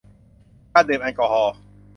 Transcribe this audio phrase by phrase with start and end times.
[0.73, 1.53] การดื่มแอลกอฮอล์